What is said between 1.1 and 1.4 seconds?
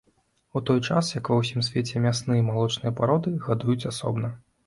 як ва